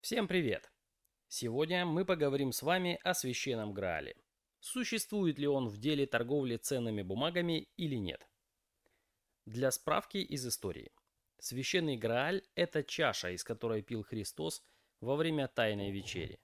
Всем 0.00 0.28
привет! 0.28 0.70
Сегодня 1.26 1.84
мы 1.84 2.04
поговорим 2.04 2.52
с 2.52 2.62
вами 2.62 3.00
о 3.02 3.14
священном 3.14 3.74
Граале. 3.74 4.14
Существует 4.60 5.40
ли 5.40 5.48
он 5.48 5.66
в 5.68 5.76
деле 5.76 6.06
торговли 6.06 6.56
ценными 6.56 7.02
бумагами 7.02 7.68
или 7.76 7.96
нет? 7.96 8.26
Для 9.44 9.72
справки 9.72 10.18
из 10.18 10.46
истории. 10.46 10.92
Священный 11.40 11.96
Грааль– 11.96 12.44
это 12.54 12.84
чаша, 12.84 13.30
из 13.30 13.42
которой 13.42 13.82
пил 13.82 14.04
Христос 14.04 14.62
во 15.00 15.16
время 15.16 15.48
Тайной 15.48 15.90
Вечери. 15.90 16.40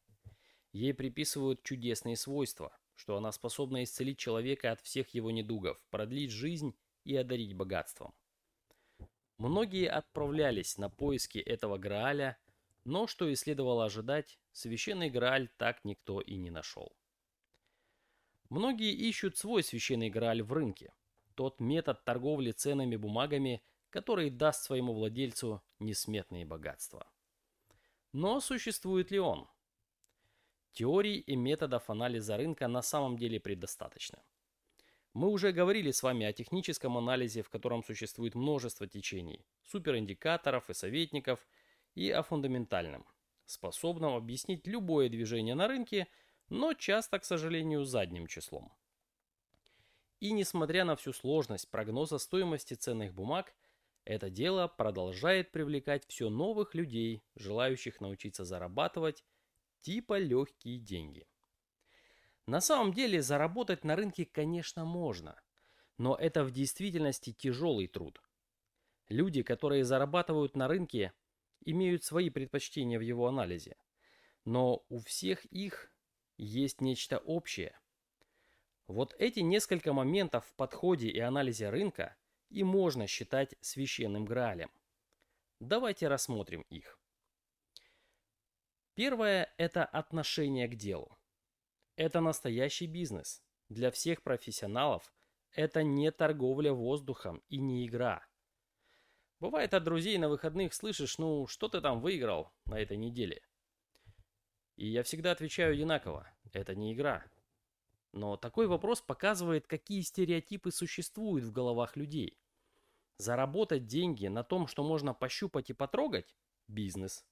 Ей 0.72 0.92
приписывают 0.92 1.62
чудесные 1.62 2.16
свойства, 2.16 2.76
что 2.96 3.16
она 3.16 3.30
способна 3.30 3.84
исцелить 3.84 4.18
человека 4.18 4.72
от 4.72 4.80
всех 4.80 5.10
его 5.10 5.30
недугов, 5.30 5.80
продлить 5.90 6.32
жизнь 6.32 6.76
и 7.04 7.16
одарить 7.16 7.54
богатством. 7.54 8.14
Многие 9.38 9.88
отправлялись 9.88 10.76
на 10.76 10.90
поиски 10.90 11.38
этого 11.38 11.78
Грааля– 11.78 12.36
но, 12.84 13.06
что 13.06 13.26
и 13.28 13.34
следовало 13.34 13.86
ожидать, 13.86 14.38
священный 14.52 15.10
Грааль 15.10 15.48
так 15.56 15.84
никто 15.84 16.20
и 16.20 16.36
не 16.36 16.50
нашел. 16.50 16.94
Многие 18.50 18.92
ищут 18.92 19.36
свой 19.36 19.62
священный 19.62 20.10
Грааль 20.10 20.42
в 20.42 20.52
рынке, 20.52 20.92
тот 21.34 21.60
метод 21.60 22.04
торговли 22.04 22.52
ценными 22.52 22.96
бумагами, 22.96 23.62
который 23.90 24.30
даст 24.30 24.64
своему 24.64 24.92
владельцу 24.92 25.62
несметные 25.78 26.44
богатства. 26.44 27.10
Но 28.12 28.40
существует 28.40 29.10
ли 29.10 29.18
он? 29.18 29.48
Теорий 30.72 31.18
и 31.18 31.36
методов 31.36 31.88
анализа 31.88 32.36
рынка 32.36 32.68
на 32.68 32.82
самом 32.82 33.16
деле 33.16 33.40
предостаточно. 33.40 34.22
Мы 35.14 35.28
уже 35.28 35.52
говорили 35.52 35.92
с 35.92 36.02
вами 36.02 36.26
о 36.26 36.32
техническом 36.32 36.98
анализе, 36.98 37.42
в 37.42 37.48
котором 37.48 37.84
существует 37.84 38.34
множество 38.34 38.86
течений, 38.86 39.46
супериндикаторов 39.62 40.68
и 40.68 40.74
советников– 40.74 41.46
и 41.94 42.10
о 42.10 42.22
фундаментальном, 42.22 43.06
способном 43.44 44.14
объяснить 44.14 44.66
любое 44.66 45.08
движение 45.08 45.54
на 45.54 45.68
рынке, 45.68 46.08
но 46.48 46.74
часто, 46.74 47.18
к 47.18 47.24
сожалению, 47.24 47.84
задним 47.84 48.26
числом. 48.26 48.72
И 50.20 50.32
несмотря 50.32 50.84
на 50.84 50.96
всю 50.96 51.12
сложность 51.12 51.70
прогноза 51.70 52.18
стоимости 52.18 52.74
ценных 52.74 53.14
бумаг, 53.14 53.54
это 54.04 54.30
дело 54.30 54.68
продолжает 54.68 55.50
привлекать 55.50 56.06
все 56.06 56.28
новых 56.28 56.74
людей, 56.74 57.24
желающих 57.34 58.00
научиться 58.00 58.44
зарабатывать 58.44 59.24
типа 59.80 60.18
легкие 60.18 60.78
деньги. 60.78 61.26
На 62.46 62.60
самом 62.60 62.92
деле 62.92 63.22
заработать 63.22 63.84
на 63.84 63.96
рынке, 63.96 64.26
конечно, 64.26 64.84
можно, 64.84 65.40
но 65.96 66.14
это 66.14 66.44
в 66.44 66.50
действительности 66.50 67.32
тяжелый 67.32 67.86
труд. 67.86 68.20
Люди, 69.08 69.42
которые 69.42 69.84
зарабатывают 69.84 70.56
на 70.56 70.68
рынке, 70.68 71.12
имеют 71.64 72.04
свои 72.04 72.30
предпочтения 72.30 72.98
в 72.98 73.02
его 73.02 73.26
анализе. 73.26 73.76
Но 74.44 74.84
у 74.88 74.98
всех 75.00 75.44
их 75.46 75.92
есть 76.36 76.80
нечто 76.80 77.18
общее. 77.18 77.78
Вот 78.86 79.14
эти 79.18 79.40
несколько 79.40 79.92
моментов 79.92 80.46
в 80.46 80.54
подходе 80.54 81.08
и 81.08 81.18
анализе 81.18 81.70
рынка 81.70 82.16
и 82.50 82.62
можно 82.62 83.06
считать 83.06 83.54
священным 83.60 84.24
граалем. 84.24 84.70
Давайте 85.60 86.08
рассмотрим 86.08 86.62
их. 86.68 86.98
Первое– 88.94 89.52
это 89.56 89.84
отношение 89.84 90.68
к 90.68 90.74
делу. 90.76 91.18
Это 91.96 92.20
настоящий 92.20 92.86
бизнес. 92.86 93.42
Для 93.68 93.90
всех 93.90 94.22
профессионалов 94.22 95.12
это 95.52 95.82
не 95.82 96.10
торговля 96.10 96.72
воздухом 96.72 97.42
и 97.48 97.58
не 97.58 97.86
игра– 97.86 98.26
Бывает 99.44 99.74
от 99.74 99.84
друзей 99.84 100.16
на 100.16 100.30
выходных 100.30 100.72
слышишь, 100.72 101.18
ну, 101.18 101.46
что 101.46 101.68
ты 101.68 101.82
там 101.82 102.00
выиграл 102.00 102.50
на 102.64 102.80
этой 102.80 102.96
неделе? 102.96 103.42
И 104.76 104.86
я 104.86 105.02
всегда 105.02 105.32
отвечаю 105.32 105.74
одинаково. 105.74 106.26
Это 106.54 106.74
не 106.74 106.94
игра. 106.94 107.22
Но 108.12 108.38
такой 108.38 108.66
вопрос 108.66 109.02
показывает, 109.02 109.66
какие 109.66 110.00
стереотипы 110.00 110.70
существуют 110.70 111.44
в 111.44 111.52
головах 111.52 111.94
людей. 111.94 112.38
Заработать 113.18 113.86
деньги 113.86 114.28
на 114.28 114.44
том, 114.44 114.66
что 114.66 114.82
можно 114.82 115.12
пощупать 115.12 115.68
и 115.68 115.74
потрогать– 115.74 116.34
бизнес. 116.66 117.26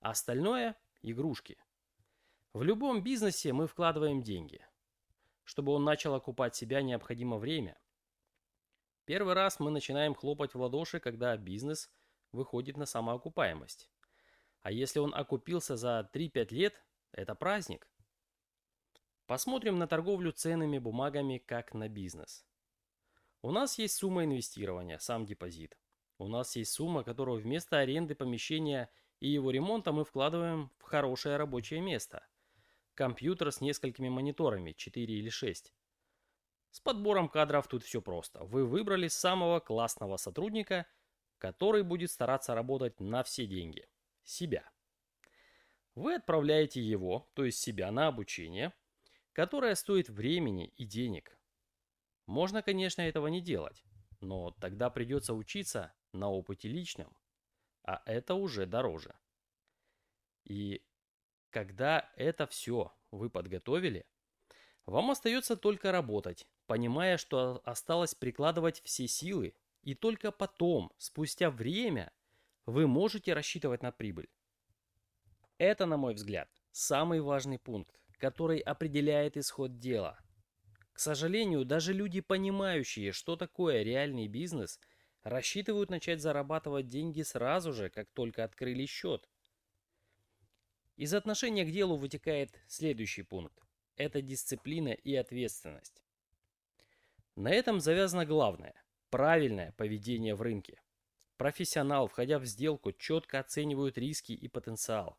А 0.00 0.10
остальное– 0.10 0.76
игрушки. 1.02 1.58
В 2.52 2.64
любом 2.64 3.04
бизнесе 3.04 3.52
мы 3.52 3.68
вкладываем 3.68 4.24
деньги. 4.24 4.66
Чтобы 5.44 5.70
он 5.70 5.84
начал 5.84 6.16
окупать 6.16 6.56
себя, 6.56 6.82
необходимо 6.82 7.36
время. 7.38 7.78
Первый 9.04 9.34
раз 9.34 9.58
мы 9.58 9.70
начинаем 9.70 10.14
хлопать 10.14 10.54
в 10.54 10.60
ладоши, 10.60 11.00
когда 11.00 11.36
бизнес 11.36 11.90
выходит 12.30 12.76
на 12.76 12.86
самоокупаемость. 12.86 13.90
А 14.60 14.70
если 14.70 15.00
он 15.00 15.12
окупился 15.12 15.76
за 15.76 16.08
3-5 16.14 16.54
лет, 16.54 16.84
это 17.10 17.34
праздник. 17.34 17.88
Посмотрим 19.26 19.78
на 19.78 19.88
торговлю 19.88 20.30
ценными 20.30 20.78
бумагами 20.78 21.38
как 21.38 21.74
на 21.74 21.88
бизнес. 21.88 22.46
У 23.42 23.50
нас 23.50 23.76
есть 23.78 23.96
сумма 23.96 24.24
инвестирования, 24.24 24.98
сам 24.98 25.26
депозит. 25.26 25.76
У 26.18 26.28
нас 26.28 26.54
есть 26.54 26.72
сумма, 26.72 27.02
которую 27.02 27.42
вместо 27.42 27.78
аренды 27.78 28.14
помещения 28.14 28.88
и 29.18 29.28
его 29.28 29.50
ремонта 29.50 29.92
мы 29.92 30.04
вкладываем 30.04 30.70
в 30.78 30.82
хорошее 30.82 31.36
рабочее 31.36 31.80
место. 31.80 32.24
Компьютер 32.94 33.50
с 33.50 33.60
несколькими 33.60 34.08
мониторами, 34.08 34.72
4 34.72 35.12
или 35.12 35.28
6. 35.28 35.74
Подбором 36.82 37.28
кадров 37.28 37.68
тут 37.68 37.84
все 37.84 38.02
просто. 38.02 38.42
Вы 38.44 38.66
выбрали 38.66 39.08
самого 39.08 39.60
классного 39.60 40.16
сотрудника, 40.16 40.86
который 41.38 41.82
будет 41.82 42.10
стараться 42.10 42.54
работать 42.54 42.98
на 43.00 43.22
все 43.22 43.46
деньги. 43.46 43.88
Себя. 44.24 44.68
Вы 45.94 46.14
отправляете 46.14 46.80
его, 46.80 47.30
то 47.34 47.44
есть 47.44 47.58
себя, 47.58 47.90
на 47.90 48.08
обучение, 48.08 48.72
которое 49.32 49.74
стоит 49.74 50.08
времени 50.08 50.68
и 50.76 50.84
денег. 50.84 51.38
Можно, 52.26 52.62
конечно, 52.62 53.02
этого 53.02 53.26
не 53.26 53.40
делать, 53.40 53.84
но 54.20 54.52
тогда 54.52 54.90
придется 54.90 55.34
учиться 55.34 55.92
на 56.12 56.30
опыте 56.30 56.68
личном, 56.68 57.14
а 57.82 58.02
это 58.06 58.34
уже 58.34 58.66
дороже. 58.66 59.14
И 60.44 60.84
когда 61.50 62.10
это 62.16 62.46
все 62.46 62.92
вы 63.10 63.28
подготовили, 63.28 64.06
вам 64.86 65.10
остается 65.10 65.56
только 65.56 65.92
работать, 65.92 66.46
понимая, 66.66 67.16
что 67.16 67.60
осталось 67.64 68.14
прикладывать 68.14 68.82
все 68.84 69.06
силы, 69.06 69.54
и 69.82 69.94
только 69.94 70.30
потом, 70.30 70.92
спустя 70.98 71.50
время, 71.50 72.12
вы 72.66 72.86
можете 72.86 73.34
рассчитывать 73.34 73.82
на 73.82 73.92
прибыль. 73.92 74.28
Это, 75.58 75.86
на 75.86 75.96
мой 75.96 76.14
взгляд, 76.14 76.48
самый 76.70 77.20
важный 77.20 77.58
пункт, 77.58 78.00
который 78.18 78.58
определяет 78.58 79.36
исход 79.36 79.78
дела. 79.78 80.18
К 80.92 80.98
сожалению, 80.98 81.64
даже 81.64 81.92
люди, 81.92 82.20
понимающие, 82.20 83.12
что 83.12 83.36
такое 83.36 83.82
реальный 83.82 84.28
бизнес, 84.28 84.78
рассчитывают 85.22 85.90
начать 85.90 86.20
зарабатывать 86.20 86.88
деньги 86.88 87.22
сразу 87.22 87.72
же, 87.72 87.90
как 87.90 88.10
только 88.10 88.44
открыли 88.44 88.86
счет. 88.86 89.28
Из 90.96 91.14
отношения 91.14 91.64
к 91.64 91.70
делу 91.70 91.96
вытекает 91.96 92.60
следующий 92.68 93.22
пункт. 93.22 93.58
Это 93.96 94.20
дисциплина 94.20 94.90
и 94.90 95.14
ответственность. 95.14 96.01
На 97.36 97.50
этом 97.50 97.80
завязано 97.80 98.26
главное– 98.26 98.74
правильное 99.10 99.72
поведение 99.72 100.34
в 100.34 100.42
рынке. 100.42 100.82
Профессионал, 101.38 102.06
входя 102.06 102.38
в 102.38 102.44
сделку, 102.44 102.92
четко 102.92 103.40
оценивает 103.40 103.96
риски 103.96 104.32
и 104.32 104.48
потенциал 104.48 105.18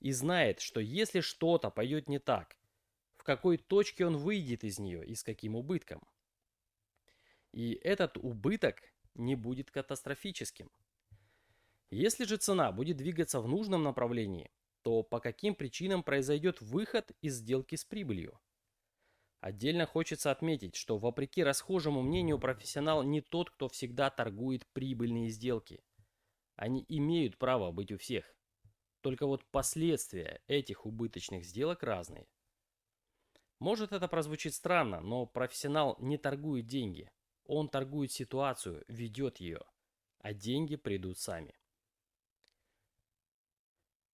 и 0.00 0.10
знает, 0.10 0.60
что 0.60 0.80
если 0.80 1.20
что-то 1.20 1.70
пойдет 1.70 2.08
не 2.08 2.18
так, 2.18 2.56
в 3.14 3.22
какой 3.22 3.56
точке 3.56 4.04
он 4.04 4.16
выйдет 4.16 4.64
из 4.64 4.80
нее 4.80 5.06
и 5.06 5.14
с 5.14 5.22
каким 5.22 5.54
убытком. 5.54 6.02
И 7.52 7.74
этот 7.74 8.16
убыток 8.16 8.82
не 9.14 9.36
будет 9.36 9.70
катастрофическим. 9.70 10.70
Если 11.90 12.24
же 12.24 12.38
цена 12.38 12.72
будет 12.72 12.96
двигаться 12.96 13.40
в 13.40 13.46
нужном 13.46 13.84
направлении, 13.84 14.50
то 14.82 15.04
по 15.04 15.20
каким 15.20 15.54
причинам 15.54 16.02
произойдет 16.02 16.60
выход 16.60 17.12
из 17.20 17.36
сделки 17.36 17.76
с 17.76 17.84
прибылью? 17.84 18.40
Отдельно 19.42 19.86
хочется 19.86 20.30
отметить, 20.30 20.76
что 20.76 20.98
вопреки 20.98 21.42
расхожему 21.42 22.00
мнению 22.00 22.38
профессионал 22.38 23.02
не 23.02 23.20
тот, 23.20 23.50
кто 23.50 23.68
всегда 23.68 24.08
торгует 24.08 24.64
прибыльные 24.68 25.30
сделки. 25.30 25.82
Они 26.54 26.86
имеют 26.88 27.36
право 27.38 27.72
быть 27.72 27.90
у 27.90 27.98
всех. 27.98 28.36
Только 29.00 29.26
вот 29.26 29.44
последствия 29.46 30.40
этих 30.46 30.86
убыточных 30.86 31.44
сделок 31.44 31.82
разные. 31.82 32.28
Может 33.58 33.92
это 33.92 34.06
прозвучит 34.06 34.54
странно, 34.54 35.00
но 35.00 35.26
профессионал 35.26 35.96
не 35.98 36.18
торгует 36.18 36.68
деньги. 36.68 37.10
Он 37.44 37.68
торгует 37.68 38.12
ситуацию, 38.12 38.84
ведет 38.86 39.38
ее. 39.38 39.62
А 40.20 40.32
деньги 40.32 40.76
придут 40.76 41.18
сами. 41.18 41.58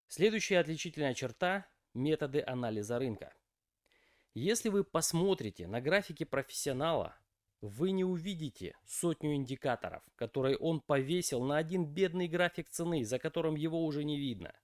Следующая 0.07 0.61
отличительная 0.61 1.13
черта– 1.13 1.69
методы 1.93 2.43
анализа 2.47 2.99
рынка. 2.99 3.35
Если 4.39 4.69
вы 4.69 4.85
посмотрите 4.85 5.67
на 5.67 5.81
графики 5.81 6.23
профессионала, 6.23 7.19
вы 7.61 7.91
не 7.91 8.05
увидите 8.05 8.77
сотню 8.87 9.35
индикаторов, 9.35 10.05
которые 10.15 10.57
он 10.57 10.81
повесил 10.81 11.43
на 11.43 11.57
один 11.57 11.85
бедный 11.85 12.29
график 12.29 12.69
цены, 12.69 13.05
за 13.05 13.19
которым 13.19 13.57
его 13.57 13.85
уже 13.85 14.05
не 14.05 14.17
видно. 14.17 14.55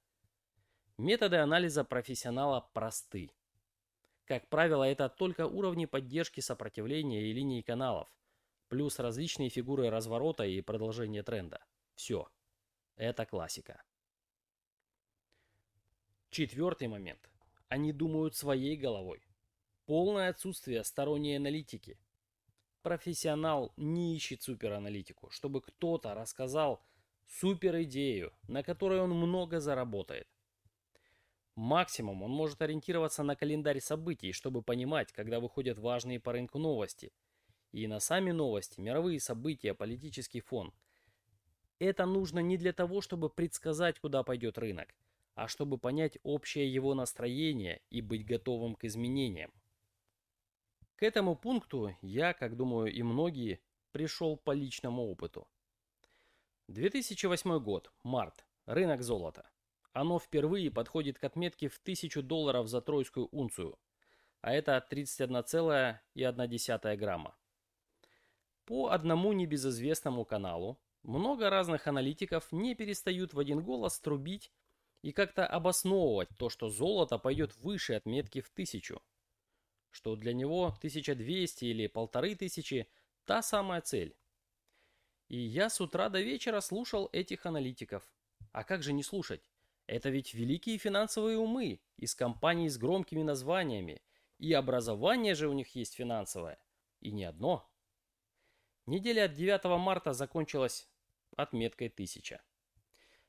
Методы 0.96 1.38
анализа 1.38 1.82
профессионала 1.82 2.70
просты. 2.72 3.32
Как 4.26 4.48
правило, 4.48 4.84
это 4.84 5.08
только 5.08 5.48
уровни 5.48 5.86
поддержки 5.86 6.38
сопротивления 6.38 7.22
и 7.22 7.32
линии 7.32 7.60
каналов, 7.60 8.08
плюс 8.68 9.00
различные 9.00 9.48
фигуры 9.48 9.90
разворота 9.90 10.44
и 10.44 10.60
продолжения 10.60 11.24
тренда. 11.24 11.64
Все. 11.96 12.28
Это 12.94 13.26
классика. 13.26 13.82
Четвертый 16.30 16.86
момент. 16.86 17.28
Они 17.66 17.92
думают 17.92 18.36
своей 18.36 18.76
головой. 18.76 19.20
Полное 19.86 20.30
отсутствие 20.30 20.82
сторонней 20.82 21.36
аналитики. 21.36 21.98
Профессионал 22.80 23.70
не 23.76 24.16
ищет 24.16 24.42
супераналитику, 24.42 25.28
чтобы 25.28 25.60
кто-то 25.60 26.14
рассказал 26.14 26.82
супер 27.26 27.82
идею, 27.82 28.32
на 28.48 28.62
которой 28.62 29.00
он 29.00 29.10
много 29.10 29.60
заработает. 29.60 30.26
Максимум 31.54 32.22
он 32.22 32.30
может 32.30 32.62
ориентироваться 32.62 33.22
на 33.22 33.36
календарь 33.36 33.80
событий, 33.80 34.32
чтобы 34.32 34.62
понимать, 34.62 35.12
когда 35.12 35.38
выходят 35.38 35.78
важные 35.78 36.18
по 36.18 36.32
рынку 36.32 36.58
новости. 36.58 37.12
И 37.70 37.86
на 37.86 38.00
сами 38.00 38.30
новости, 38.30 38.80
мировые 38.80 39.20
события, 39.20 39.74
политический 39.74 40.40
фон. 40.40 40.72
Это 41.78 42.06
нужно 42.06 42.38
не 42.38 42.56
для 42.56 42.72
того, 42.72 43.02
чтобы 43.02 43.28
предсказать, 43.28 44.00
куда 44.00 44.22
пойдет 44.22 44.56
рынок, 44.56 44.94
а 45.34 45.46
чтобы 45.46 45.76
понять 45.76 46.16
общее 46.22 46.72
его 46.72 46.94
настроение 46.94 47.82
и 47.90 48.00
быть 48.00 48.24
готовым 48.24 48.76
к 48.76 48.84
изменениям. 48.84 49.52
К 50.96 51.02
этому 51.02 51.36
пункту 51.36 51.96
я, 52.02 52.34
как 52.34 52.56
думаю 52.56 52.92
и 52.92 53.02
многие, 53.02 53.60
пришел 53.90 54.36
по 54.36 54.52
личному 54.52 55.10
опыту. 55.10 55.48
2008 56.68 57.58
год, 57.58 57.92
март, 58.04 58.46
рынок 58.66 59.02
золота. 59.02 59.50
Оно 59.92 60.18
впервые 60.18 60.70
подходит 60.70 61.18
к 61.18 61.24
отметке 61.24 61.68
в 61.68 61.78
1000 61.78 62.22
долларов 62.22 62.68
за 62.68 62.80
тройскую 62.80 63.28
унцию, 63.32 63.78
а 64.40 64.52
это 64.52 64.86
31,1 64.90 66.96
грамма. 66.96 67.36
По 68.64 68.90
одному 68.90 69.32
небезызвестному 69.32 70.24
каналу 70.24 70.80
много 71.02 71.50
разных 71.50 71.86
аналитиков 71.86 72.50
не 72.50 72.74
перестают 72.74 73.34
в 73.34 73.38
один 73.38 73.62
голос 73.62 74.00
трубить 74.00 74.50
и 75.02 75.12
как-то 75.12 75.46
обосновывать 75.46 76.30
то, 76.38 76.48
что 76.48 76.70
золото 76.70 77.18
пойдет 77.18 77.54
выше 77.58 77.94
отметки 77.94 78.40
в 78.40 78.48
1000, 78.48 79.00
что 79.94 80.16
для 80.16 80.34
него 80.34 80.66
1200 80.66 81.64
или 81.66 81.86
1500– 81.86 82.88
та 83.24 83.42
самая 83.42 83.80
цель. 83.80 84.16
И 85.28 85.38
я 85.38 85.70
с 85.70 85.80
утра 85.80 86.08
до 86.08 86.20
вечера 86.20 86.60
слушал 86.60 87.08
этих 87.12 87.46
аналитиков. 87.46 88.02
А 88.50 88.64
как 88.64 88.82
же 88.82 88.92
не 88.92 89.04
слушать? 89.04 89.48
Это 89.86 90.10
ведь 90.10 90.34
великие 90.34 90.78
финансовые 90.78 91.38
умы 91.38 91.80
из 91.96 92.14
компаний 92.16 92.68
с 92.68 92.76
громкими 92.76 93.22
названиями. 93.22 94.02
И 94.38 94.52
образование 94.52 95.36
же 95.36 95.48
у 95.48 95.52
них 95.52 95.76
есть 95.76 95.94
финансовое. 95.94 96.58
И 97.00 97.12
не 97.12 97.24
одно. 97.24 97.70
Неделя 98.86 99.26
от 99.26 99.34
9 99.34 99.64
марта 99.78 100.12
закончилась 100.12 100.88
отметкой 101.36 101.86
1000. 101.86 102.42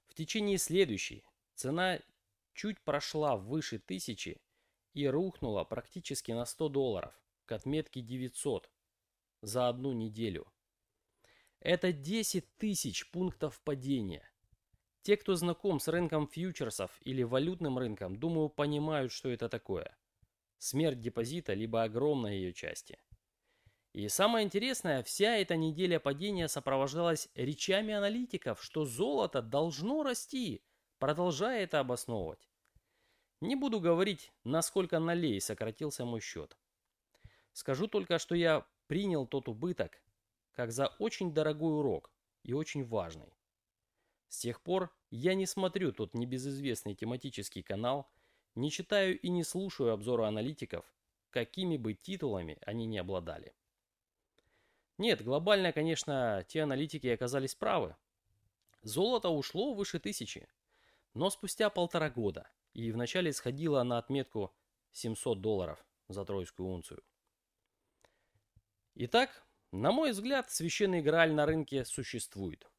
В 0.07 0.15
течение 0.15 0.57
следующей 0.57 1.23
цена 1.53 1.99
чуть 2.53 2.81
прошла 2.81 3.37
выше 3.37 3.75
1000 3.75 4.41
и 4.95 5.07
рухнула 5.07 5.65
практически 5.65 6.31
на 6.31 6.45
100 6.45 6.69
долларов 6.69 7.13
к 7.45 7.51
отметке 7.51 8.01
900 8.01 8.69
за 9.41 9.67
одну 9.67 9.91
неделю. 9.91 10.47
Это 11.59 11.91
10 11.91 12.57
тысяч 12.57 13.11
пунктов 13.11 13.61
падения. 13.61 14.27
Те, 15.01 15.17
кто 15.17 15.35
знаком 15.35 15.79
с 15.79 15.87
рынком 15.87 16.27
фьючерсов 16.27 16.91
или 17.01 17.23
валютным 17.23 17.77
рынком, 17.77 18.15
думаю, 18.15 18.49
понимают, 18.49 19.11
что 19.11 19.29
это 19.29 19.49
такое. 19.49 19.95
Смерть 20.57 21.01
депозита, 21.01 21.53
либо 21.53 21.83
огромной 21.83 22.37
ее 22.37 22.53
части. 22.53 22.97
И 23.91 24.07
самое 24.07 24.45
интересное, 24.45 25.03
вся 25.03 25.37
эта 25.37 25.57
неделя 25.57 25.99
падения 25.99 26.47
сопровождалась 26.47 27.29
речами 27.35 27.93
аналитиков, 27.93 28.63
что 28.63 28.85
золото 28.85 29.41
должно 29.41 30.03
расти, 30.03 30.63
продолжая 30.99 31.63
это 31.63 31.79
обосновывать. 31.79 32.49
Не 33.41 33.55
буду 33.55 33.79
говорить, 33.79 34.31
насколько 34.43 34.99
налей 34.99 35.41
сократился 35.41 36.05
мой 36.05 36.21
счет. 36.21 36.57
Скажу 37.51 37.87
только, 37.87 38.17
что 38.17 38.33
я 38.33 38.65
принял 38.87 39.27
тот 39.27 39.49
убыток, 39.49 40.01
как 40.53 40.71
за 40.71 40.87
очень 40.99 41.33
дорогой 41.33 41.79
урок 41.79 42.11
и 42.43 42.53
очень 42.53 42.85
важный. 42.85 43.33
С 44.29 44.39
тех 44.39 44.61
пор 44.61 44.95
я 45.09 45.35
не 45.35 45.45
смотрю 45.45 45.91
тот 45.91 46.13
небезызвестный 46.13 46.95
тематический 46.95 47.61
канал, 47.61 48.09
не 48.55 48.71
читаю 48.71 49.19
и 49.19 49.29
не 49.29 49.43
слушаю 49.43 49.91
обзоры 49.91 50.25
аналитиков, 50.25 50.85
какими 51.29 51.77
бы 51.77 51.93
титулами 51.93 52.57
они 52.65 52.85
ни 52.85 52.97
обладали. 52.97 53.53
Нет, 54.97 55.23
глобально, 55.23 55.73
конечно, 55.73 56.45
те 56.47 56.63
аналитики 56.63 57.07
оказались 57.07 57.55
правы. 57.55 57.97
Золото 58.81 59.29
ушло 59.29 59.73
выше 59.73 59.99
тысячи, 59.99 60.47
но 61.13 61.29
спустя 61.29 61.69
полтора 61.69 62.09
года 62.09 62.49
и 62.75 62.91
вначале 62.91 63.31
сходило 63.31 63.81
на 63.83 63.97
отметку 63.97 64.53
700 64.91 65.41
долларов 65.41 65.83
за 66.09 66.25
тройскую 66.25 66.69
унцию. 66.69 67.01
Итак, 68.95 69.45
на 69.71 69.91
мой 69.91 70.11
взгляд, 70.11 70.51
священный 70.51 71.01
грааль 71.01 71.33
на 71.33 71.45
рынке 71.45 71.85
существует. 71.85 72.69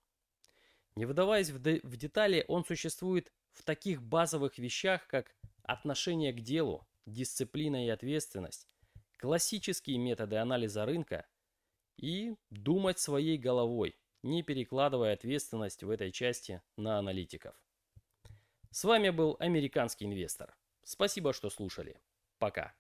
Не 0.97 1.07
вдаваясь 1.07 1.51
в, 1.51 1.61
де 1.61 1.81
в 1.83 1.97
детали, 1.97 2.45
он 2.47 2.65
существует 2.65 3.33
в 3.53 3.65
таких 3.65 4.03
базовых 4.03 4.59
вещах, 4.59 5.07
как 5.07 5.35
отношение 5.63 6.33
к 6.33 6.41
делу, 6.41 6.87
дисциплина 7.07 7.85
и 7.85 7.89
ответственность, 7.89 8.69
классические 9.19 9.99
методы 9.99 10.37
анализа 10.37 10.85
рынка 10.85 11.27
и 11.97 12.37
думать 12.51 12.99
своей 12.99 13.39
головой, 13.39 13.99
не 14.23 14.43
перекладывая 14.43 15.15
ответственность 15.15 15.83
в 15.83 15.91
этой 15.91 16.13
части 16.13 16.63
на 16.77 16.99
аналитиков. 16.99 17.59
С 18.77 18.85
вами 18.85 19.09
был 19.09 19.39
американский 19.41 20.05
инвестор. 20.05 20.55
Спасибо, 20.85 21.33
что 21.33 21.49
слушали. 21.49 21.99
Пока. 22.39 22.75